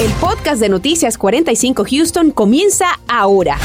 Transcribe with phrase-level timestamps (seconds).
[0.00, 3.58] El podcast de Noticias 45 Houston comienza ahora.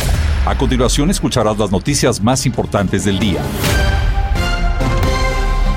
[0.48, 3.40] A continuación escucharás las noticias más importantes del día.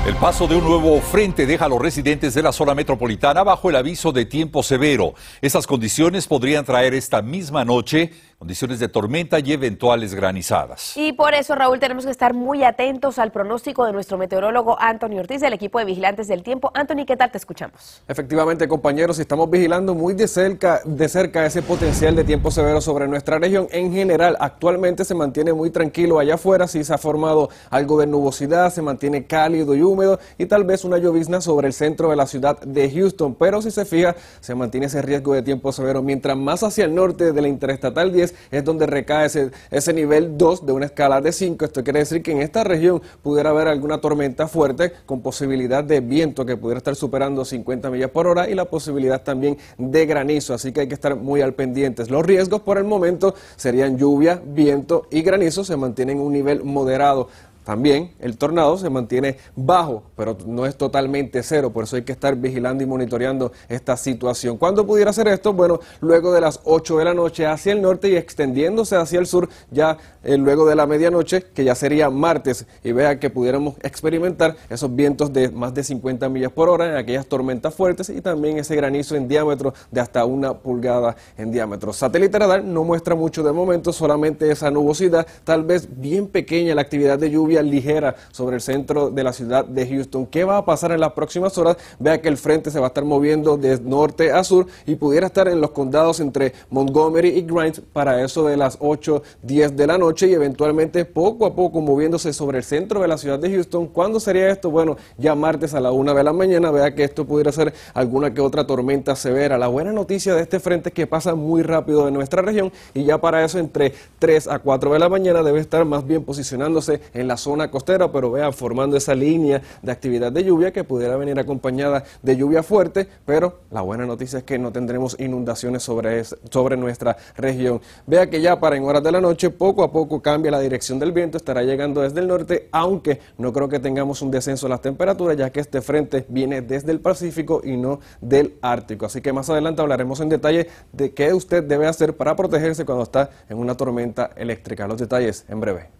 [0.07, 3.69] El paso de un nuevo frente deja a los residentes de la zona metropolitana bajo
[3.69, 5.13] el aviso de tiempo severo.
[5.41, 10.95] Estas condiciones podrían traer esta misma noche condiciones de tormenta y eventuales granizadas.
[10.95, 15.17] Y por eso, Raúl, tenemos que estar muy atentos al pronóstico de nuestro meteorólogo Anthony
[15.17, 16.69] Ortiz del equipo de vigilantes del tiempo.
[16.75, 18.03] Anthony, ¿qué tal te escuchamos?
[18.07, 23.07] Efectivamente, compañeros, estamos vigilando muy de cerca, de cerca ese potencial de tiempo severo sobre
[23.07, 23.67] nuestra región.
[23.71, 28.05] En general, actualmente se mantiene muy tranquilo allá afuera, sí se ha formado algo de
[28.05, 32.15] nubosidad, se mantiene cálido y húmedo y tal vez una llovizna sobre el centro de
[32.15, 36.03] la ciudad de Houston, pero si se fija, se mantiene ese riesgo de tiempo severo.
[36.03, 40.37] Mientras más hacia el norte de la Interestatal 10, es donde recae ese, ese nivel
[40.37, 41.65] 2 de una escala de 5.
[41.65, 45.99] Esto quiere decir que en esta región pudiera haber alguna tormenta fuerte con posibilidad de
[45.99, 50.53] viento que pudiera estar superando 50 millas por hora y la posibilidad también de granizo.
[50.53, 52.09] Así que hay que estar muy al pendientes.
[52.09, 55.63] Los riesgos por el momento serían lluvia, viento y granizo.
[55.63, 57.29] Se mantienen en un nivel moderado.
[57.67, 62.13] También el tornado se mantiene bajo, pero no es totalmente cero, por eso hay que
[62.13, 64.55] estar vigilando y monitoreando esta situación.
[64.55, 65.51] ¿Cuándo pudiera ser esto?
[65.51, 69.27] Bueno, luego de las 8 de la noche hacia el norte y extendiéndose hacia el
[69.27, 73.75] sur ya eh, luego de la medianoche, que ya sería martes, y vea que pudiéramos
[73.81, 78.21] experimentar esos vientos de más de 50 millas por hora en aquellas tormentas fuertes y
[78.21, 81.91] también ese granizo en diámetro de hasta una pulgada en diámetro.
[81.91, 86.81] Satélite radar no muestra mucho de momento, solamente esa nubosidad, tal vez bien pequeña la
[86.81, 90.25] actividad de lluvia ligera sobre el centro de la ciudad de Houston.
[90.25, 91.77] ¿Qué va a pasar en las próximas horas?
[91.99, 95.27] Vea que el frente se va a estar moviendo de norte a sur y pudiera
[95.27, 99.87] estar en los condados entre Montgomery y Grimes para eso de las 8, 10 de
[99.87, 103.49] la noche y eventualmente poco a poco moviéndose sobre el centro de la ciudad de
[103.49, 103.87] Houston.
[103.87, 104.71] ¿Cuándo sería esto?
[104.71, 106.71] Bueno, ya martes a la 1 de la mañana.
[106.71, 109.57] Vea que esto pudiera ser alguna que otra tormenta severa.
[109.57, 113.03] La buena noticia de este frente es que pasa muy rápido en nuestra región y
[113.03, 117.01] ya para eso entre 3 a 4 de la mañana debe estar más bien posicionándose
[117.13, 117.37] en la
[117.71, 122.35] costera, pero vean, formando esa línea de actividad de lluvia que pudiera venir acompañada de
[122.35, 127.81] lluvia fuerte, pero la buena noticia es que no tendremos inundaciones sobre, sobre nuestra región.
[128.05, 130.99] Vea que ya para en horas de la noche, poco a poco cambia la dirección
[130.99, 134.71] del viento, estará llegando desde el norte, aunque no creo que tengamos un descenso de
[134.71, 139.05] las temperaturas, ya que este frente viene desde el Pacífico y no del Ártico.
[139.05, 143.03] Así que más adelante hablaremos en detalle de qué usted debe hacer para protegerse cuando
[143.03, 144.87] está en una tormenta eléctrica.
[144.87, 145.96] Los detalles en breve.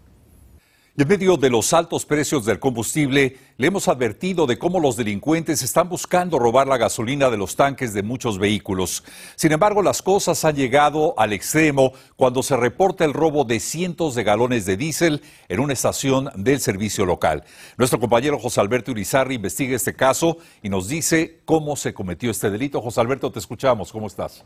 [0.99, 5.61] En medio de los altos precios del combustible, le hemos advertido de cómo los delincuentes
[5.61, 9.03] están buscando robar la gasolina de los tanques de muchos vehículos.
[9.35, 14.15] Sin embargo, las cosas han llegado al extremo cuando se reporta el robo de cientos
[14.15, 17.43] de galones de diésel en una estación del servicio local.
[17.77, 22.49] Nuestro compañero José Alberto Urizarri investiga este caso y nos dice cómo se cometió este
[22.49, 22.81] delito.
[22.81, 23.91] José Alberto, te escuchamos.
[23.91, 24.43] ¿Cómo estás?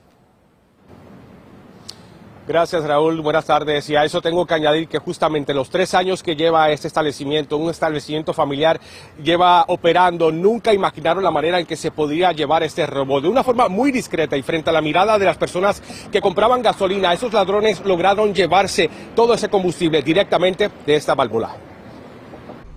[2.52, 3.90] Gracias Raúl, buenas tardes.
[3.90, 7.56] Y a eso tengo que añadir que justamente los tres años que lleva este establecimiento,
[7.56, 8.78] un establecimiento familiar,
[9.24, 13.22] lleva operando, nunca imaginaron la manera en que se podría llevar este robo.
[13.22, 16.62] De una forma muy discreta y frente a la mirada de las personas que compraban
[16.62, 21.56] gasolina, esos ladrones lograron llevarse todo ese combustible directamente de esta válvula.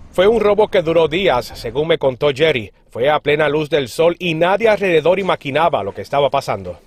[0.09, 2.71] Fue un robo que duró días, según me contó Jerry.
[2.89, 6.77] Fue a plena luz del sol y nadie alrededor imaginaba lo que estaba pasando.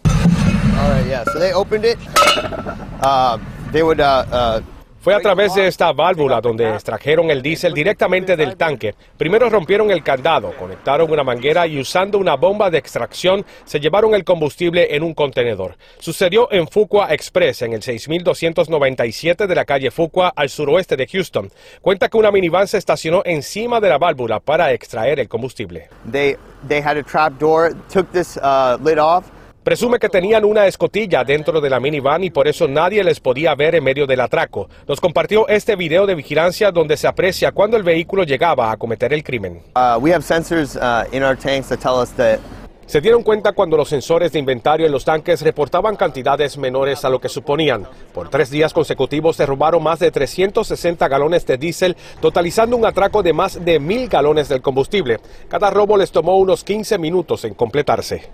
[5.00, 8.94] Fue a través de esta válvula donde extrajeron el diésel directamente del tanque.
[9.16, 14.14] Primero rompieron el candado, conectaron una manguera y usando una bomba de extracción se llevaron
[14.14, 15.76] el combustible en un contenedor.
[15.98, 21.50] Sucedió en Fuqua Express, en el 6297 de la calle Fuqua, al suroeste de Houston.
[21.80, 25.88] Cuenta que una minivan se estacionó encima de la válvula para extraer el combustible.
[26.10, 29.24] They, they had a trap door, took this uh, lid off.
[29.68, 33.54] Presume que tenían una escotilla dentro de la minivan y por eso nadie les podía
[33.54, 34.70] ver en medio del atraco.
[34.86, 39.12] Nos compartió este video de vigilancia donde se aprecia cuando el vehículo llegaba a cometer
[39.12, 39.60] el crimen.
[39.76, 42.38] Uh, we have sensors uh, in our tanks that tell us that
[42.86, 47.10] Se dieron cuenta cuando los sensores de inventario en los tanques reportaban cantidades menores a
[47.10, 47.86] lo que suponían.
[48.14, 53.22] Por tres días consecutivos se robaron más de 360 galones de diésel, totalizando un atraco
[53.22, 55.20] de más de mil galones del combustible.
[55.50, 58.30] Cada robo les tomó unos 15 minutos en completarse.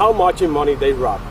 [0.00, 1.30] How much in money they robbed?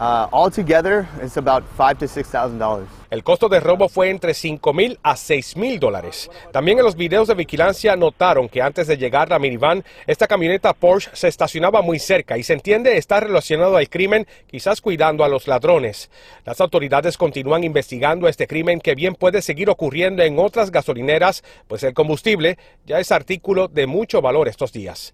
[0.00, 2.88] uh, altogether it's about five to six thousand dollars.
[3.10, 6.30] El costo de robo fue entre 5 mil a 6 mil dólares.
[6.52, 10.72] También en los videos de vigilancia notaron que antes de llegar la minivan, esta camioneta
[10.72, 15.28] Porsche se estacionaba muy cerca y se entiende estar relacionado al crimen, quizás cuidando a
[15.28, 16.08] los ladrones.
[16.44, 21.82] Las autoridades continúan investigando este crimen que bien puede seguir ocurriendo en otras gasolineras, pues
[21.82, 25.12] el combustible ya es artículo de mucho valor estos días.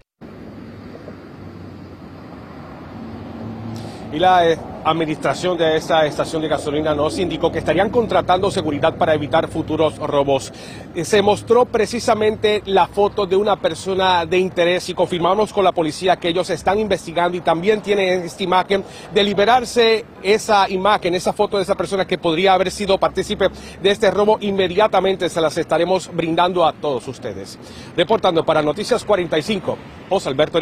[4.13, 8.95] Y la eh, administración de esta estación de gasolina nos indicó que estarían contratando seguridad
[8.97, 10.53] para evitar futuros robos.
[10.95, 15.73] Eh, se mostró precisamente la foto de una persona de interés y confirmamos con la
[15.73, 21.33] policía que ellos están investigando y también tienen esta imagen de liberarse esa imagen, esa
[21.33, 23.49] foto de esa persona que podría haber sido partícipe
[23.83, 24.39] de este robo.
[24.41, 27.59] Inmediatamente se las estaremos brindando a todos ustedes.
[27.97, 29.77] Reportando para Noticias 45,
[30.09, 30.57] José Alberto.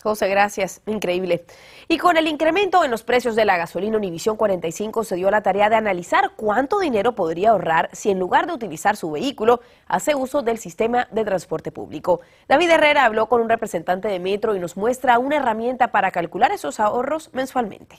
[0.00, 0.80] José, gracias.
[0.86, 1.44] Increíble.
[1.88, 5.42] Y con el incremento en los precios de la gasolina, Univisión 45 se dio la
[5.42, 10.14] tarea de analizar cuánto dinero podría ahorrar si en lugar de utilizar su vehículo hace
[10.14, 12.20] uso del sistema de transporte público.
[12.46, 16.52] David Herrera habló con un representante de Metro y nos muestra una herramienta para calcular
[16.52, 17.96] esos ahorros mensualmente.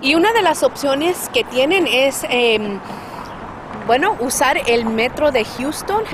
[0.00, 2.78] Y una de las opciones que tienen es, eh,
[3.88, 6.04] bueno, usar el Metro de Houston.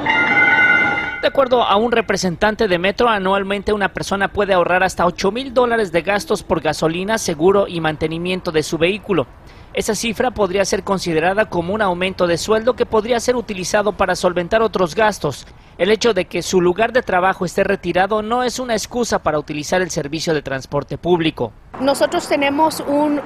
[1.22, 5.54] De acuerdo a un representante de Metro, anualmente una persona puede ahorrar hasta 8 mil
[5.54, 9.28] dólares de gastos por gasolina, seguro y mantenimiento de su vehículo.
[9.72, 14.16] Esa cifra podría ser considerada como un aumento de sueldo que podría ser utilizado para
[14.16, 15.46] solventar otros gastos.
[15.78, 19.38] El hecho de que su lugar de trabajo esté retirado no es una excusa para
[19.38, 21.52] utilizar el servicio de transporte público.
[21.80, 23.20] Nosotros tenemos un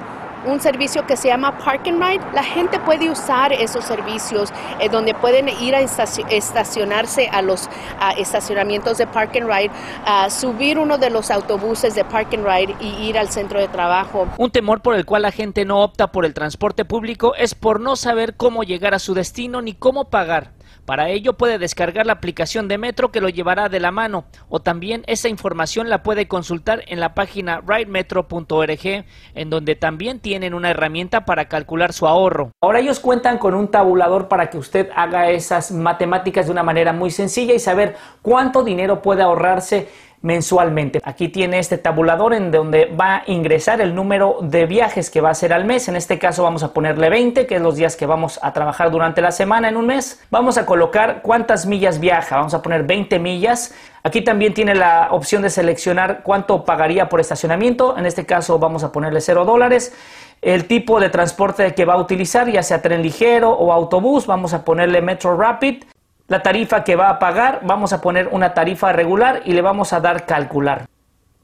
[0.47, 2.23] un servicio que se llama Park and Ride.
[2.33, 7.69] La gente puede usar esos servicios eh, donde pueden ir a estacionarse a los
[8.17, 9.71] estacionamientos de Park Ride,
[10.05, 14.27] a subir uno de los autobuses de Park Ride y ir al centro de trabajo.
[14.37, 17.79] Un temor por el cual la gente no opta por el transporte público es por
[17.79, 20.56] no saber cómo llegar a su destino ni cómo pagar.
[20.87, 24.61] Para ello puede descargar la aplicación de Metro que lo llevará de la mano o
[24.61, 29.03] también esa información la puede consultar en la página ridemetro.org
[29.35, 32.51] en donde también tienen una herramienta para calcular su ahorro.
[32.61, 36.93] Ahora ellos cuentan con un tabulador para que usted haga esas matemáticas de una manera
[36.93, 39.89] muy sencilla y saber cuánto dinero puede ahorrarse
[40.21, 40.99] mensualmente.
[41.03, 45.29] Aquí tiene este tabulador en donde va a ingresar el número de viajes que va
[45.29, 45.87] a hacer al mes.
[45.87, 48.91] En este caso vamos a ponerle 20, que es los días que vamos a trabajar
[48.91, 50.23] durante la semana en un mes.
[50.31, 52.37] Vamos a colocar cuántas millas viaja.
[52.37, 53.75] Vamos a poner 20 millas.
[54.03, 57.97] Aquí también tiene la opción de seleccionar cuánto pagaría por estacionamiento.
[57.97, 59.93] En este caso vamos a ponerle 0 dólares.
[60.41, 64.53] El tipo de transporte que va a utilizar, ya sea tren ligero o autobús, vamos
[64.53, 65.83] a ponerle Metro Rapid
[66.27, 69.93] la tarifa que va a pagar, vamos a poner una tarifa regular y le vamos
[69.93, 70.87] a dar calcular.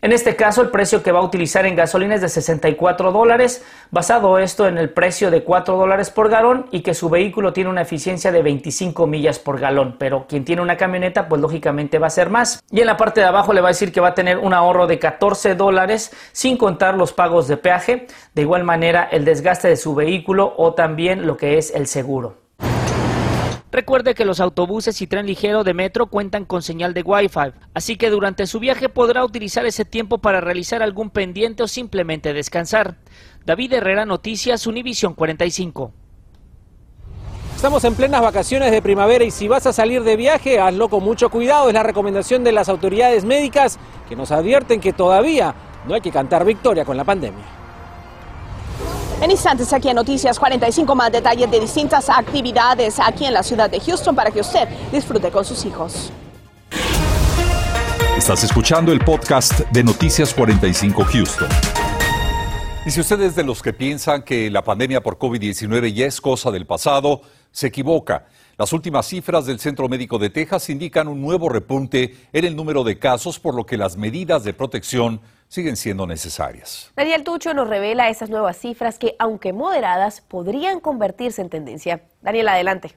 [0.02, 3.64] En este caso, el precio que va a utilizar en gasolina es de 64 dólares,
[3.90, 7.70] basado esto en el precio de 4 dólares por galón y que su vehículo tiene
[7.70, 9.96] una eficiencia de 25 millas por galón.
[9.98, 12.62] Pero quien tiene una camioneta, pues lógicamente va a ser más.
[12.70, 14.54] Y en la parte de abajo le va a decir que va a tener un
[14.54, 18.08] ahorro de 14 dólares sin contar los pagos de peaje.
[18.34, 22.43] De igual manera, el desgaste de su vehículo o también lo que es el seguro.
[23.74, 27.96] Recuerde que los autobuses y tren ligero de metro cuentan con señal de Wi-Fi, así
[27.96, 32.98] que durante su viaje podrá utilizar ese tiempo para realizar algún pendiente o simplemente descansar.
[33.48, 35.92] David Herrera, Noticias, Univisión 45.
[37.56, 41.04] Estamos en plenas vacaciones de primavera y si vas a salir de viaje, hazlo con
[41.04, 41.68] mucho cuidado.
[41.68, 45.56] Es la recomendación de las autoridades médicas que nos advierten que todavía
[45.88, 47.63] no hay que cantar victoria con la pandemia.
[49.24, 53.70] En instantes aquí en Noticias 45 más detalles de distintas actividades aquí en la ciudad
[53.70, 56.12] de Houston para que usted disfrute con sus hijos.
[58.18, 61.48] Estás escuchando el podcast de Noticias 45 Houston.
[62.86, 66.20] Y si usted es de los que piensan que la pandemia por COVID-19 ya es
[66.20, 68.26] cosa del pasado, se equivoca.
[68.58, 72.84] Las últimas cifras del Centro Médico de Texas indican un nuevo repunte en el número
[72.84, 75.22] de casos, por lo que las medidas de protección
[75.54, 76.92] siguen siendo necesarias.
[76.96, 82.02] Daniel Tucho nos revela esas nuevas cifras que, aunque moderadas, podrían convertirse en tendencia.
[82.24, 82.96] Daniel, adelante.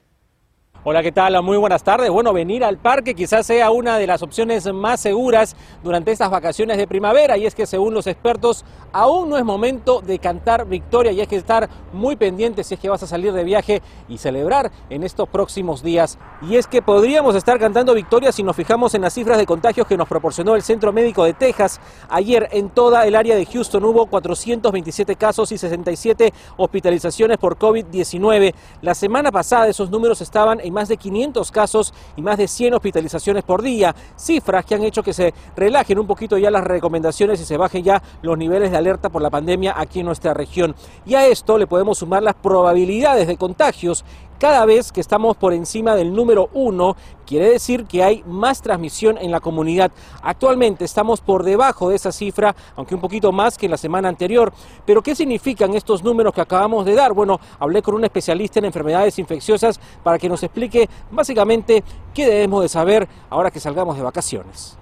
[0.88, 1.42] Hola, ¿qué tal?
[1.42, 2.08] Muy buenas tardes.
[2.10, 6.76] Bueno, venir al parque quizás sea una de las opciones más seguras durante estas vacaciones
[6.76, 11.10] de primavera y es que según los expertos aún no es momento de cantar victoria
[11.10, 14.18] y hay que estar muy pendiente si es que vas a salir de viaje y
[14.18, 16.18] celebrar en estos próximos días.
[16.40, 19.88] Y es que podríamos estar cantando victoria si nos fijamos en las cifras de contagios
[19.88, 21.80] que nos proporcionó el Centro Médico de Texas.
[22.08, 28.54] Ayer en toda el área de Houston hubo 427 casos y 67 hospitalizaciones por COVID-19.
[28.82, 32.74] La semana pasada esos números estaban en más de 500 casos y más de 100
[32.74, 37.40] hospitalizaciones por día, cifras que han hecho que se relajen un poquito ya las recomendaciones
[37.40, 40.74] y se bajen ya los niveles de alerta por la pandemia aquí en nuestra región.
[41.06, 44.04] Y a esto le podemos sumar las probabilidades de contagios
[44.38, 49.18] cada vez que estamos por encima del número uno, quiere decir que hay más transmisión
[49.18, 49.92] en la comunidad.
[50.22, 54.08] Actualmente estamos por debajo de esa cifra, aunque un poquito más que en la semana
[54.08, 54.52] anterior.
[54.86, 57.12] Pero ¿qué significan estos números que acabamos de dar?
[57.12, 61.82] Bueno, hablé con un especialista en enfermedades infecciosas para que nos explique básicamente
[62.14, 64.78] qué debemos de saber ahora que salgamos de vacaciones.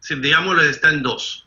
[0.00, 1.46] Si, digámoslo, está en dos.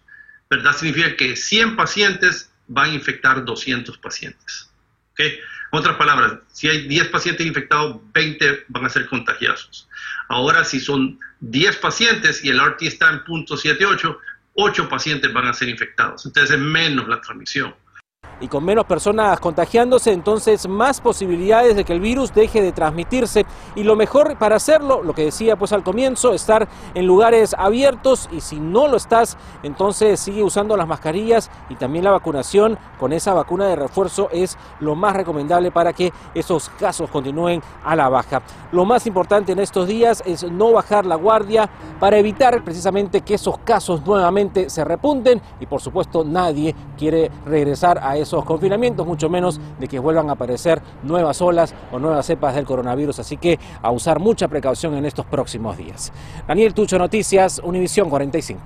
[0.50, 0.74] ¿verdad?
[0.74, 4.70] Significa que 100 pacientes van a infectar 200 pacientes.
[5.12, 5.40] ¿okay?
[5.72, 9.88] Otras palabras, si hay 10 pacientes infectados, 20 van a ser contagiosos.
[10.28, 14.18] Ahora, si son 10 pacientes y el RT está en punto 78,
[14.56, 16.26] 8 pacientes van a ser infectados.
[16.26, 17.74] Entonces es menos la transmisión
[18.42, 23.46] y con menos personas contagiándose, entonces más posibilidades de que el virus deje de transmitirse.
[23.76, 28.30] Y lo mejor para hacerlo, lo que decía pues al comienzo, estar en lugares abiertos
[28.32, 33.14] y si no lo estás, entonces sigue usando las mascarillas y también la vacunación con
[33.14, 38.10] esa vacuna de refuerzo es lo más recomendable para que esos casos continúen a la
[38.10, 38.42] baja.
[38.72, 41.70] Lo más importante en estos días es no bajar la guardia
[42.00, 48.00] para evitar precisamente que esos casos nuevamente se repunten y por supuesto nadie quiere regresar
[48.02, 52.26] a eso esos confinamientos, mucho menos de que vuelvan a aparecer nuevas olas o nuevas
[52.26, 53.20] cepas del coronavirus.
[53.20, 56.14] Así que a usar mucha precaución en estos próximos días.
[56.48, 58.62] Daniel Tucho, Noticias, Univisión 45.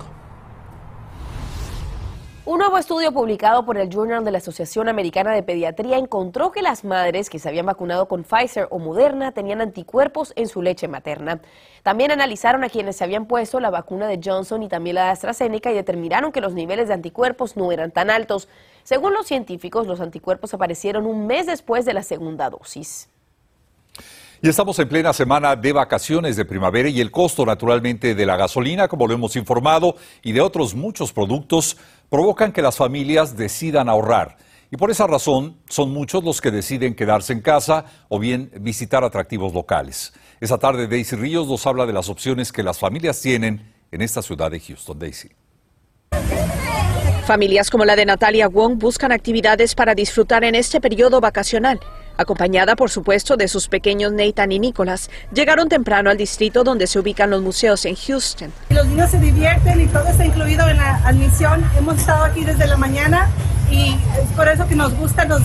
[2.46, 6.60] Un nuevo estudio publicado por el Journal de la Asociación Americana de Pediatría encontró que
[6.60, 10.86] las madres que se habían vacunado con Pfizer o Moderna tenían anticuerpos en su leche
[10.86, 11.40] materna.
[11.82, 15.10] También analizaron a quienes se habían puesto la vacuna de Johnson y también la de
[15.12, 18.46] AstraZeneca y determinaron que los niveles de anticuerpos no eran tan altos.
[18.84, 23.08] Según los científicos, los anticuerpos aparecieron un mes después de la segunda dosis.
[24.42, 28.36] Y estamos en plena semana de vacaciones de primavera y el costo naturalmente de la
[28.36, 31.78] gasolina, como lo hemos informado, y de otros muchos productos
[32.10, 34.36] provocan que las familias decidan ahorrar.
[34.70, 39.02] Y por esa razón son muchos los que deciden quedarse en casa o bien visitar
[39.02, 40.12] atractivos locales.
[40.40, 44.20] Esa tarde Daisy Ríos nos habla de las opciones que las familias tienen en esta
[44.20, 44.98] ciudad de Houston.
[44.98, 45.30] Daisy.
[47.26, 51.80] Familias como la de Natalia Wong buscan actividades para disfrutar en este periodo vacacional.
[52.18, 56.98] Acompañada, por supuesto, de sus pequeños Nathan y Nicholas, llegaron temprano al distrito donde se
[56.98, 58.52] ubican los museos en Houston.
[58.68, 61.64] Los niños se divierten y todo está incluido en la admisión.
[61.78, 63.30] Hemos estado aquí desde la mañana
[63.70, 65.40] y es por eso que nos gusta, nos,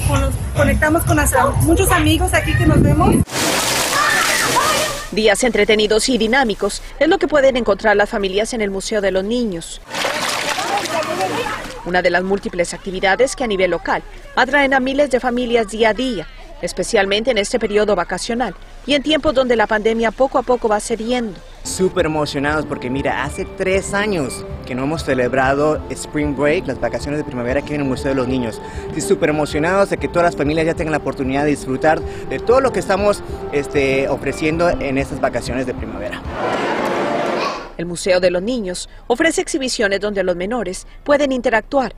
[0.58, 1.18] conectamos con
[1.62, 3.16] muchos amigos aquí que nos vemos.
[5.14, 9.12] Días entretenidos y dinámicos es lo que pueden encontrar las familias en el Museo de
[9.12, 9.80] los Niños
[11.89, 14.03] una de las múltiples actividades que a nivel local
[14.36, 16.27] atraen a miles de familias día a día,
[16.62, 18.53] especialmente en este periodo vacacional
[18.86, 21.34] y en tiempos donde la pandemia poco a poco va cediendo.
[21.63, 27.17] Súper emocionados porque mira, hace tres años que no hemos celebrado Spring Break, las vacaciones
[27.17, 28.62] de primavera aquí en el Museo de los Niños.
[28.88, 32.39] Estoy súper emocionados de que todas las familias ya tengan la oportunidad de disfrutar de
[32.39, 36.22] todo lo que estamos este, ofreciendo en estas vacaciones de primavera.
[37.80, 41.96] El Museo de los Niños ofrece exhibiciones donde los menores pueden interactuar.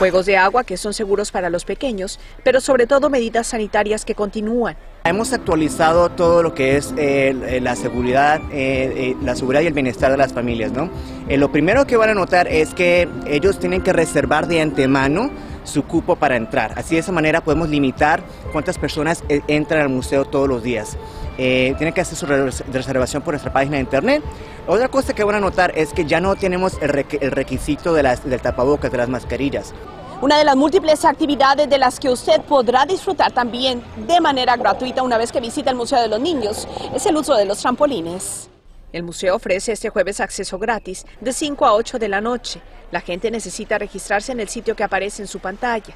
[0.00, 4.16] Juegos de agua que son seguros para los pequeños, pero sobre todo medidas sanitarias que
[4.16, 4.76] continúan.
[5.04, 9.74] Hemos actualizado todo lo que es eh, eh, la seguridad, eh, la seguridad y el
[9.74, 10.90] bienestar de las familias, ¿no?
[11.28, 15.30] lo primero que van a notar es que ellos tienen que reservar de antemano
[15.62, 16.72] su cupo para entrar.
[16.74, 20.98] Así de esa manera podemos limitar cuántas personas entran al museo todos los días.
[21.42, 24.22] Eh, tienen que hacer su reservación por nuestra página de internet.
[24.66, 28.28] Otra cosa que van a notar es que ya no tenemos el, requisito de las,
[28.28, 29.72] del tapabocas, de las mascarillas.
[30.20, 35.02] Una de las múltiples actividades de las que usted podrá disfrutar también de manera gratuita
[35.02, 38.50] una vez que visita el Museo de los Niños es el uso de los trampolines.
[38.92, 42.60] El museo ofrece este jueves acceso gratis de 5 a 8 de la noche.
[42.90, 45.94] La gente necesita registrarse en el sitio que aparece en su pantalla.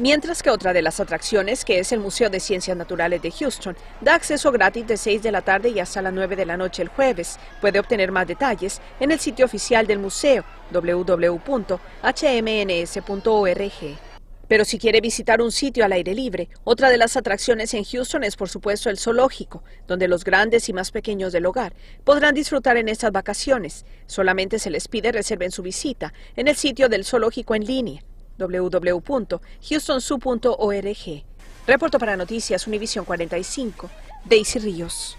[0.00, 3.76] Mientras que otra de las atracciones, que es el Museo de Ciencias Naturales de Houston,
[4.00, 6.82] da acceso gratis de 6 de la tarde y hasta las 9 de la noche
[6.82, 7.36] el jueves.
[7.60, 11.78] Puede obtener más detalles en el sitio oficial del museo www.hmns.org.
[14.46, 18.22] Pero si quiere visitar un sitio al aire libre, otra de las atracciones en Houston
[18.22, 21.74] es por supuesto el zoológico, donde los grandes y más pequeños del hogar
[22.04, 23.84] podrán disfrutar en estas vacaciones.
[24.06, 28.04] Solamente se les pide reserven su visita en el sitio del zoológico en línea
[28.38, 31.24] www.houstonsu.org.
[31.66, 33.90] Reporto para Noticias Univisión 45,
[34.24, 35.18] Daisy Ríos.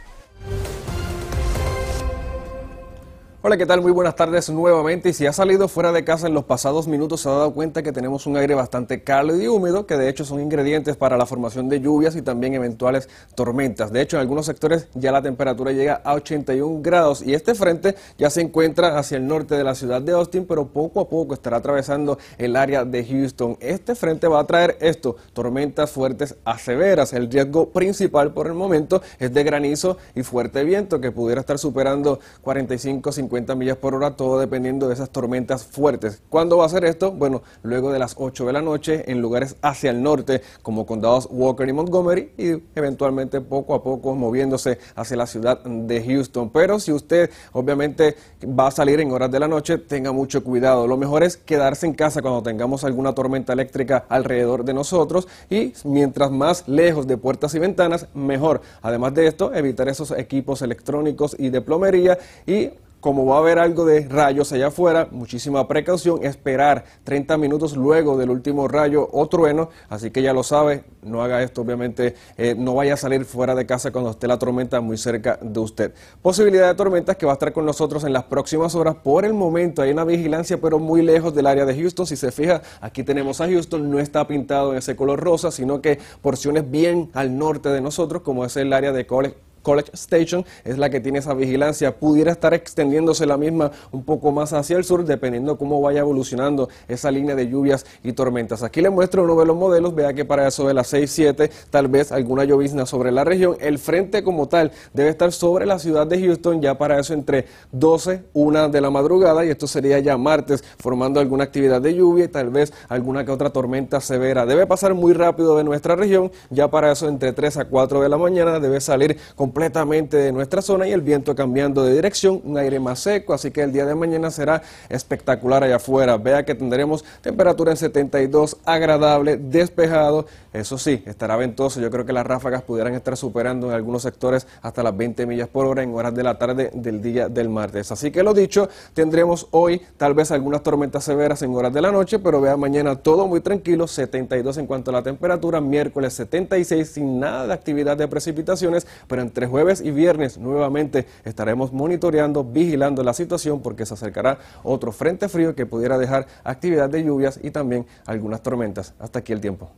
[3.42, 3.80] Hola, ¿qué tal?
[3.80, 5.08] Muy buenas tardes nuevamente.
[5.08, 7.82] Y si ha salido fuera de casa en los pasados minutos, se ha dado cuenta
[7.82, 11.26] que tenemos un aire bastante cálido y húmedo, que de hecho son ingredientes para la
[11.26, 13.94] formación de lluvias y también eventuales tormentas.
[13.94, 17.96] De hecho, en algunos sectores ya la temperatura llega a 81 grados y este frente
[18.18, 21.34] ya se encuentra hacia el norte de la ciudad de Austin, pero poco a poco
[21.34, 23.56] estará atravesando el área de Houston.
[23.62, 27.14] Este frente va a traer esto, tormentas fuertes a severas.
[27.14, 31.58] El riesgo principal por el momento es de granizo y fuerte viento que pudiera estar
[31.58, 36.20] superando 45, 50 50 millas por hora, todo dependiendo de esas tormentas fuertes.
[36.30, 37.12] ¿Cuándo va a ser esto?
[37.12, 41.28] Bueno, luego de las 8 de la noche en lugares hacia el norte, como condados
[41.30, 46.50] Walker y Montgomery, y eventualmente poco a poco moviéndose hacia la ciudad de Houston.
[46.50, 50.88] Pero si usted obviamente va a salir en horas de la noche, tenga mucho cuidado.
[50.88, 55.74] Lo mejor es quedarse en casa cuando tengamos alguna tormenta eléctrica alrededor de nosotros y
[55.84, 58.62] mientras más lejos de puertas y ventanas, mejor.
[58.82, 62.18] Además de esto, evitar esos equipos electrónicos y de plomería
[62.48, 67.76] y como va a haber algo de rayos allá afuera, muchísima precaución, esperar 30 minutos
[67.76, 72.16] luego del último rayo o trueno, así que ya lo sabe, no haga esto, obviamente,
[72.38, 75.60] eh, no vaya a salir fuera de casa cuando esté la tormenta muy cerca de
[75.60, 75.94] usted.
[76.22, 79.34] Posibilidad de tormentas que va a estar con nosotros en las próximas horas, por el
[79.34, 83.04] momento hay una vigilancia, pero muy lejos del área de Houston, si se fija, aquí
[83.04, 87.38] tenemos a Houston, no está pintado en ese color rosa, sino que porciones bien al
[87.38, 91.20] norte de nosotros, como es el área de College College Station es la que tiene
[91.20, 91.98] esa vigilancia.
[91.98, 96.70] Pudiera estar extendiéndose la misma un poco más hacia el sur, dependiendo cómo vaya evolucionando
[96.88, 98.64] esa línea de lluvias y tormentas.
[98.64, 99.96] Aquí le muestro uno de los modelos.
[99.96, 103.58] Vea que para eso de las 6-7, tal vez alguna llovizna sobre la región.
[103.60, 107.46] El frente como tal debe estar sobre la ciudad de Houston, ya para eso entre
[107.72, 112.26] 12, 1 de la madrugada, y esto sería ya martes, formando alguna actividad de lluvia
[112.26, 114.46] y tal vez alguna que otra tormenta severa.
[114.46, 118.10] Debe pasar muy rápido de nuestra región, ya para eso entre 3 a 4 de
[118.10, 122.40] la mañana debe salir con completamente de nuestra zona y el viento cambiando de dirección,
[122.44, 126.18] un aire más seco, así que el día de mañana será espectacular allá afuera.
[126.18, 132.14] Vea que tendremos temperatura en 72, agradable, despejado, eso sí, estará ventoso, yo creo que
[132.14, 135.96] las ráfagas pudieran estar superando en algunos sectores hasta las 20 millas por hora en
[135.96, 137.92] horas de la tarde del día del martes.
[137.92, 141.92] Así que lo dicho, tendremos hoy tal vez algunas tormentas severas en horas de la
[141.92, 146.88] noche, pero vea mañana todo muy tranquilo, 72 en cuanto a la temperatura, miércoles 76
[146.88, 153.04] sin nada de actividad de precipitaciones, pero entre jueves y viernes nuevamente estaremos monitoreando, vigilando
[153.04, 157.52] la situación porque se acercará otro frente frío que pudiera dejar actividad de lluvias y
[157.52, 158.94] también algunas tormentas.
[159.00, 159.72] Hasta aquí el tiempo.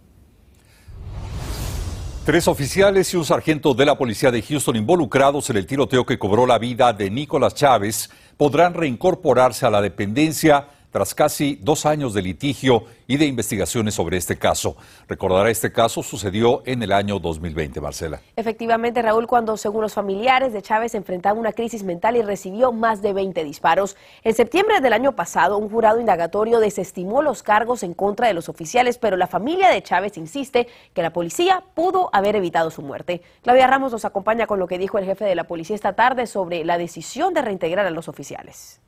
[2.25, 6.19] Tres oficiales y un sargento de la policía de Houston involucrados en el tiroteo que
[6.19, 12.13] cobró la vida de Nicolás Chávez podrán reincorporarse a la dependencia tras casi dos años
[12.13, 14.75] de litigio y de investigaciones sobre este caso.
[15.07, 18.21] Recordará, este caso sucedió en el año 2020, Marcela.
[18.35, 23.01] Efectivamente, Raúl, cuando según los familiares de Chávez enfrentaba una crisis mental y recibió más
[23.01, 23.95] de 20 disparos.
[24.23, 28.49] En septiembre del año pasado, un jurado indagatorio desestimó los cargos en contra de los
[28.49, 33.21] oficiales, pero la familia de Chávez insiste que la policía pudo haber evitado su muerte.
[33.43, 36.27] Claudia Ramos nos acompaña con lo que dijo el jefe de la policía esta tarde
[36.27, 38.81] sobre la decisión de reintegrar a los oficiales.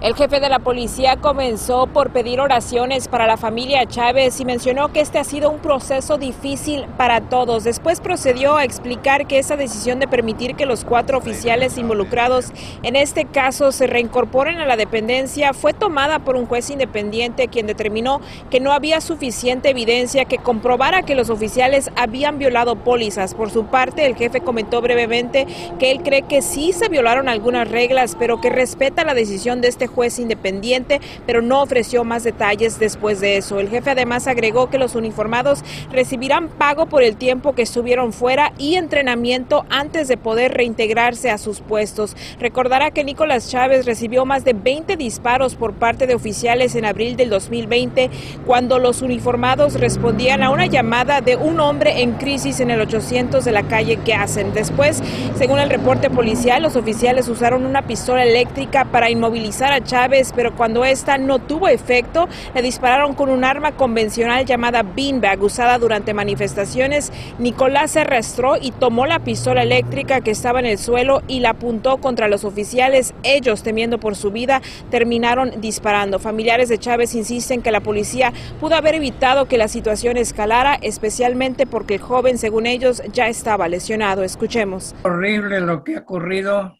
[0.00, 4.92] El jefe de la policía comenzó por pedir oraciones para la familia Chávez y mencionó
[4.92, 7.64] que este ha sido un proceso difícil para todos.
[7.64, 12.52] Después procedió a explicar que esa decisión de permitir que los cuatro oficiales involucrados
[12.84, 17.66] en este caso se reincorporen a la dependencia fue tomada por un juez independiente quien
[17.66, 23.34] determinó que no había suficiente evidencia que comprobara que los oficiales habían violado pólizas.
[23.34, 25.48] Por su parte, el jefe comentó brevemente
[25.80, 29.66] que él cree que sí se violaron algunas reglas, pero que respeta la decisión de
[29.66, 33.58] este juez independiente, pero no ofreció más detalles después de eso.
[33.58, 38.52] El jefe además agregó que los uniformados recibirán pago por el tiempo que estuvieron fuera
[38.58, 42.16] y entrenamiento antes de poder reintegrarse a sus puestos.
[42.38, 47.16] Recordará que Nicolás Chávez recibió más de 20 disparos por parte de oficiales en abril
[47.16, 48.10] del 2020
[48.46, 53.44] cuando los uniformados respondían a una llamada de un hombre en crisis en el 800
[53.44, 54.52] de la calle que hacen.
[54.52, 55.02] Después,
[55.36, 60.54] según el reporte policial, los oficiales usaron una pistola eléctrica para inmovilizar a Chávez, pero
[60.54, 66.14] cuando esta no tuvo efecto, le dispararon con un arma convencional llamada beanbag usada durante
[66.14, 67.12] manifestaciones.
[67.38, 71.50] Nicolás se arrastró y tomó la pistola eléctrica que estaba en el suelo y la
[71.50, 73.14] apuntó contra los oficiales.
[73.22, 76.18] Ellos, temiendo por su vida, terminaron disparando.
[76.18, 81.66] Familiares de Chávez insisten que la policía pudo haber evitado que la situación escalara, especialmente
[81.66, 84.22] porque el joven, según ellos, ya estaba lesionado.
[84.22, 84.94] Escuchemos.
[85.02, 86.77] Horrible lo que ha ocurrido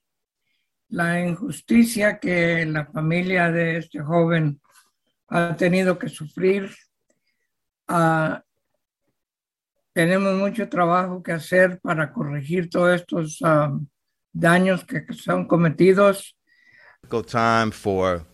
[0.88, 4.60] la injusticia que la familia de este joven
[5.28, 6.70] ha tenido que sufrir.
[7.86, 8.42] Ah,
[9.92, 13.76] tenemos mucho trabajo que hacer para corregir todos estos ah,
[14.32, 16.36] daños que son cometidos.
[17.08, 18.24] Time for,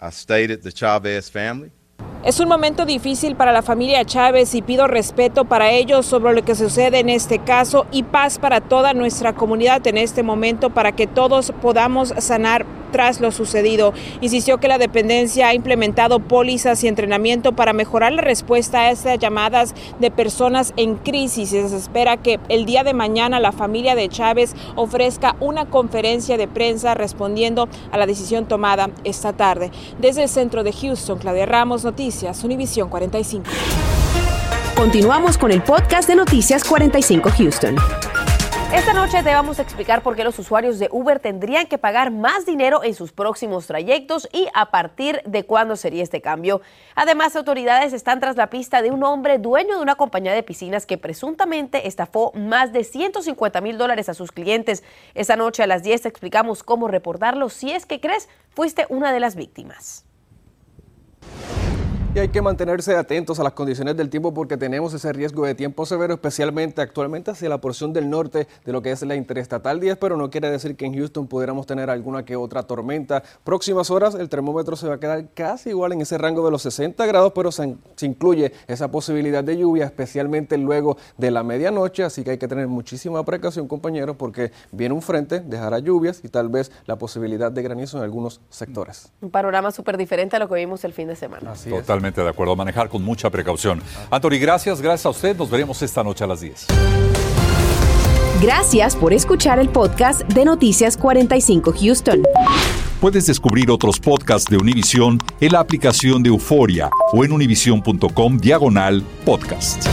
[0.00, 1.72] I stated the Chavez family.
[2.22, 6.44] Es un momento difícil para la familia Chávez y pido respeto para ellos sobre lo
[6.44, 10.92] que sucede en este caso y paz para toda nuestra comunidad en este momento para
[10.92, 13.92] que todos podamos sanar tras lo sucedido.
[14.20, 19.18] Insistió que la dependencia ha implementado pólizas y entrenamiento para mejorar la respuesta a estas
[19.18, 21.50] llamadas de personas en crisis.
[21.50, 26.48] Se espera que el día de mañana la familia de Chávez ofrezca una conferencia de
[26.48, 29.70] prensa respondiendo a la decisión tomada esta tarde.
[29.98, 33.44] Desde el centro de Houston, Claudia Ramos, Noticias, Univisión 45.
[34.76, 37.76] Continuamos con el podcast de Noticias 45 Houston.
[38.72, 42.12] Esta noche te vamos a explicar por qué los usuarios de Uber tendrían que pagar
[42.12, 46.60] más dinero en sus próximos trayectos y a partir de cuándo sería este cambio.
[46.94, 50.86] Además, autoridades están tras la pista de un hombre dueño de una compañía de piscinas
[50.86, 54.84] que presuntamente estafó más de 150 mil dólares a sus clientes.
[55.14, 59.12] Esta noche a las 10 te explicamos cómo reportarlo si es que crees fuiste una
[59.12, 60.04] de las víctimas.
[62.12, 65.54] Y hay que mantenerse atentos a las condiciones del tiempo porque tenemos ese riesgo de
[65.54, 69.78] tiempo severo, especialmente actualmente hacia la porción del norte de lo que es la Interestatal
[69.78, 73.22] 10, pero no quiere decir que en Houston pudiéramos tener alguna que otra tormenta.
[73.44, 76.62] Próximas horas el termómetro se va a quedar casi igual en ese rango de los
[76.62, 82.02] 60 grados, pero se, se incluye esa posibilidad de lluvia, especialmente luego de la medianoche,
[82.02, 86.28] así que hay que tener muchísima precaución, compañeros, porque viene un frente, dejará lluvias y
[86.28, 89.12] tal vez la posibilidad de granizo en algunos sectores.
[89.20, 91.52] Un panorama súper diferente a lo que vimos el fin de semana.
[91.52, 92.56] Así Totalmente de acuerdo.
[92.56, 93.82] Manejar con mucha precaución.
[94.10, 94.80] Anthony, gracias.
[94.80, 95.36] Gracias a usted.
[95.36, 96.66] Nos veremos esta noche a las 10.
[98.40, 102.22] Gracias por escuchar el podcast de Noticias 45 Houston.
[103.00, 109.02] Puedes descubrir otros podcasts de Univision en la aplicación de Euforia o en univision.com diagonal
[109.26, 109.86] podcast.